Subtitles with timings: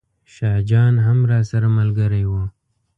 [0.33, 2.31] شاه جان هم راسره ملګری و.